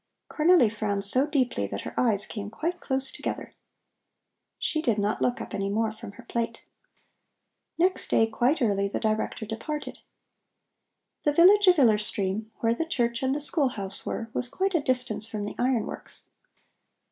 [0.31, 3.53] Cornelli frowned so deeply that her eyes came quite close together.
[4.57, 6.65] She did not look up any more from her plate.
[7.77, 9.99] Next day quite early the Director departed.
[11.21, 14.73] The village of Iller Stream, where the church and the school house were, was quite
[14.73, 16.31] a distance from the iron works.